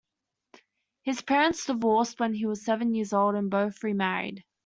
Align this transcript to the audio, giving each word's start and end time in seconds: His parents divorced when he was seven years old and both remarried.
His 1.03 1.21
parents 1.21 1.67
divorced 1.67 2.19
when 2.19 2.33
he 2.33 2.47
was 2.47 2.65
seven 2.65 2.95
years 2.95 3.13
old 3.13 3.35
and 3.35 3.51
both 3.51 3.83
remarried. 3.83 4.43